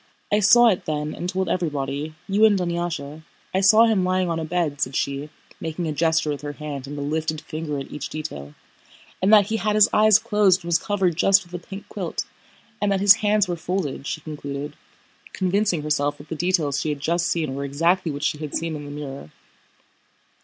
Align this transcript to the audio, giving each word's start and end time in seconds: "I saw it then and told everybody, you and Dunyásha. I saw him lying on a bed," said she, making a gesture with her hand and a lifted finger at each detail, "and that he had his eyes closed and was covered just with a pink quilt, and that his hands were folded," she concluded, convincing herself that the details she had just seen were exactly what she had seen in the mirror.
"I 0.33 0.39
saw 0.39 0.69
it 0.69 0.85
then 0.85 1.13
and 1.13 1.29
told 1.29 1.47
everybody, 1.47 2.15
you 2.27 2.43
and 2.45 2.57
Dunyásha. 2.57 3.21
I 3.53 3.59
saw 3.61 3.85
him 3.85 4.03
lying 4.03 4.31
on 4.31 4.39
a 4.39 4.45
bed," 4.45 4.81
said 4.81 4.95
she, 4.95 5.29
making 5.59 5.87
a 5.87 5.91
gesture 5.91 6.31
with 6.31 6.41
her 6.41 6.53
hand 6.53 6.87
and 6.87 6.97
a 6.97 7.03
lifted 7.03 7.39
finger 7.39 7.77
at 7.77 7.91
each 7.91 8.09
detail, 8.09 8.55
"and 9.21 9.31
that 9.31 9.45
he 9.49 9.57
had 9.57 9.75
his 9.75 9.89
eyes 9.93 10.17
closed 10.17 10.61
and 10.61 10.69
was 10.69 10.79
covered 10.79 11.17
just 11.17 11.43
with 11.45 11.53
a 11.53 11.63
pink 11.63 11.87
quilt, 11.87 12.25
and 12.81 12.91
that 12.91 12.99
his 12.99 13.17
hands 13.17 13.47
were 13.47 13.55
folded," 13.55 14.07
she 14.07 14.21
concluded, 14.21 14.75
convincing 15.33 15.83
herself 15.83 16.17
that 16.17 16.29
the 16.29 16.35
details 16.35 16.79
she 16.81 16.89
had 16.89 16.99
just 16.99 17.27
seen 17.27 17.53
were 17.53 17.63
exactly 17.63 18.11
what 18.11 18.23
she 18.23 18.39
had 18.39 18.55
seen 18.55 18.75
in 18.75 18.85
the 18.85 18.89
mirror. 18.91 19.29